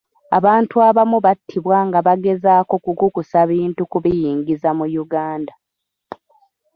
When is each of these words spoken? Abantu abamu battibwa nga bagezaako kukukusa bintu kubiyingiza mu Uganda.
Abantu 0.37 0.75
abamu 0.89 1.17
battibwa 1.25 1.77
nga 1.87 1.99
bagezaako 2.07 2.73
kukukusa 2.83 3.37
bintu 3.51 3.81
kubiyingiza 3.91 4.69
mu 4.77 4.85
Uganda. 5.03 5.53